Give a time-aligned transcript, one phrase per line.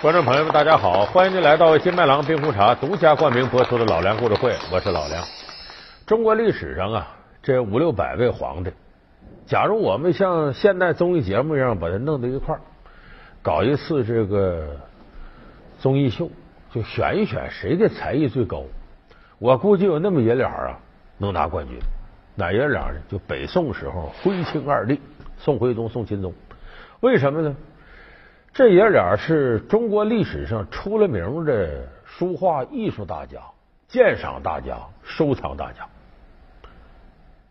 [0.00, 5.22] 观众朋友们，大家好，欢迎您来到金麦郎冰红茶独家冠名播出的老梁故事会，我是老梁。
[6.06, 7.06] 中国历史上啊，
[7.42, 8.72] 这五六百位皇帝，
[9.44, 12.60] 假如我们像现代综艺节目一样把它弄到一块儿，
[13.42, 14.68] 搞一次这个
[15.78, 16.30] 综艺秀，
[16.72, 18.62] 就选一选谁的才艺最高，
[19.38, 20.78] 我估计有那么爷俩啊
[21.18, 21.78] 能拿冠军。
[22.34, 22.98] 哪爷俩呢？
[23.06, 24.98] 就北宋时候徽钦二帝
[25.36, 26.32] 宋徽宗、宋钦宗。
[27.00, 27.54] 为什么呢？
[28.52, 33.40] 这爷俩是中国历史上出了名的书画艺术大家、
[33.86, 35.86] 鉴赏大家、收藏大家。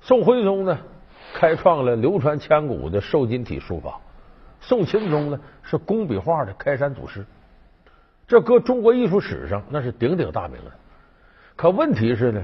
[0.00, 0.76] 宋徽宗呢，
[1.32, 4.00] 开创了流传千古的瘦金体书法；
[4.60, 7.24] 宋钦宗呢，是工笔画的开山祖师。
[8.26, 10.72] 这搁中国艺术史上那是鼎鼎大名的。
[11.54, 12.42] 可问题是呢，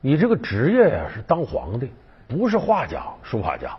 [0.00, 1.92] 你这个职业呀是当皇帝，
[2.26, 3.76] 不是画家、书法家。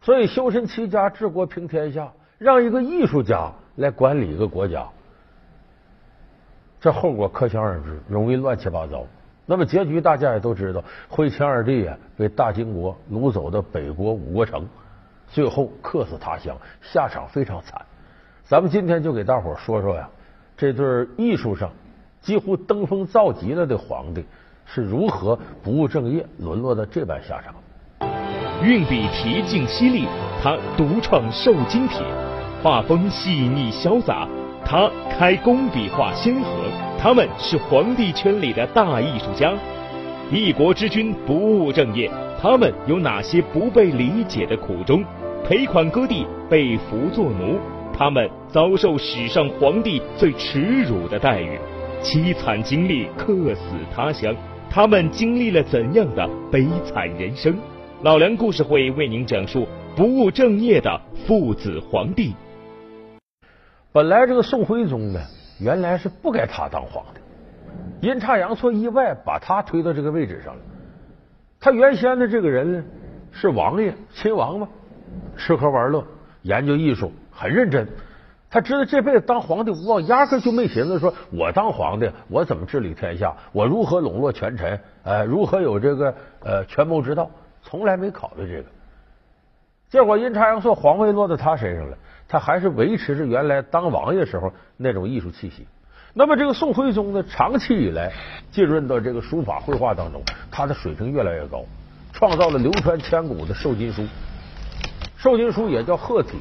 [0.00, 2.08] 所以修身齐家治国平天下。
[2.38, 4.86] 让一个艺术家来管理一个国家，
[6.80, 9.04] 这后果可想而知，容易乱七八糟。
[9.44, 14.68] 那么结局大家也都知道，徽钦二帝啊被大金国掳走到北国五国城，
[15.26, 17.80] 最后客死他乡，下场非常惨。
[18.44, 20.08] 咱们今天就给大伙说说呀，
[20.56, 21.70] 这对艺术上
[22.20, 24.24] 几乎登峰造极了的皇帝
[24.64, 27.54] 是如何不务正业，沦落到这般下场。
[28.62, 30.06] 运笔提劲犀利，
[30.42, 32.02] 他独创瘦金体。
[32.60, 34.26] 画风细腻潇洒，
[34.64, 36.64] 他开工笔画先河，
[36.98, 39.52] 他们是皇帝圈里的大艺术家。
[40.32, 42.10] 一国之君不务正业，
[42.42, 45.04] 他们有哪些不被理解的苦衷？
[45.44, 47.60] 赔款割地，被俘做奴，
[47.96, 51.56] 他们遭受史上皇帝最耻辱的待遇，
[52.02, 53.62] 凄惨经历，客死
[53.94, 54.34] 他乡，
[54.68, 57.56] 他们经历了怎样的悲惨人生？
[58.02, 62.34] 老梁故事会为您讲述不务正业的父子皇帝。
[63.98, 65.20] 本来这个宋徽宗呢，
[65.58, 70.60] 原来是不该他当皇帝，阴差阳错，意外把他推到这个位置上了。
[71.58, 72.84] 他原先的这个人呢，
[73.32, 74.68] 是王爷，亲王嘛，
[75.36, 76.04] 吃喝玩乐，
[76.42, 77.88] 研究艺术，很认真。
[78.48, 87.28] 他知道这辈子当皇帝无望，压根就没寻思说，我当皇帝，我怎么治理天下，我如何笼络权臣，呃，如何有这个呃权谋之道，
[87.62, 88.68] 从来没考虑这个。
[89.90, 91.98] 结果阴差阳错，皇位落到他身上了。
[92.28, 95.66] 他还是维持着原来当王爷时候那种艺术气息。
[96.14, 98.12] 那么这个宋徽宗呢，长期以来
[98.50, 101.64] 浸润到这个书法绘画当中，他的水平越来越高，
[102.12, 104.04] 创造了流传千古的瘦金书。
[105.16, 106.38] 瘦金书也叫鹤体，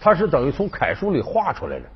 [0.00, 1.84] 它是等于从楷书里画出来的，